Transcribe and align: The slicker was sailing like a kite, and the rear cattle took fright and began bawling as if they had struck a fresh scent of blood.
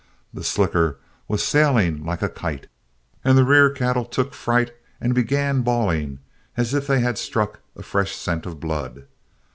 The 0.33 0.43
slicker 0.43 0.97
was 1.27 1.43
sailing 1.43 2.03
like 2.03 2.23
a 2.23 2.27
kite, 2.29 2.65
and 3.23 3.37
the 3.37 3.43
rear 3.45 3.69
cattle 3.69 4.03
took 4.03 4.33
fright 4.33 4.73
and 4.99 5.13
began 5.13 5.61
bawling 5.61 6.17
as 6.57 6.73
if 6.73 6.87
they 6.87 7.01
had 7.01 7.19
struck 7.19 7.59
a 7.75 7.83
fresh 7.83 8.15
scent 8.15 8.47
of 8.47 8.59
blood. 8.59 9.05